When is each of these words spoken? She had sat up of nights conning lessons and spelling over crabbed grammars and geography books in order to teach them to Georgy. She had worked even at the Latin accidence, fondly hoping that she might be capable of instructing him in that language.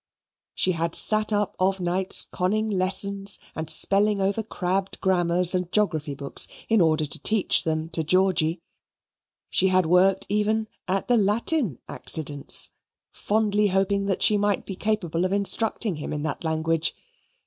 She 0.55 0.71
had 0.71 0.95
sat 0.95 1.31
up 1.31 1.55
of 1.59 1.79
nights 1.79 2.23
conning 2.23 2.71
lessons 2.71 3.37
and 3.55 3.69
spelling 3.69 4.19
over 4.19 4.41
crabbed 4.41 4.99
grammars 4.99 5.53
and 5.53 5.71
geography 5.71 6.15
books 6.15 6.47
in 6.69 6.81
order 6.81 7.05
to 7.05 7.19
teach 7.19 7.63
them 7.65 7.87
to 7.89 8.03
Georgy. 8.03 8.63
She 9.51 9.67
had 9.67 9.85
worked 9.85 10.25
even 10.27 10.67
at 10.87 11.07
the 11.07 11.17
Latin 11.17 11.77
accidence, 11.87 12.71
fondly 13.11 13.67
hoping 13.67 14.07
that 14.07 14.23
she 14.23 14.39
might 14.39 14.65
be 14.65 14.75
capable 14.75 15.23
of 15.23 15.31
instructing 15.31 15.97
him 15.97 16.13
in 16.13 16.23
that 16.23 16.43
language. 16.43 16.95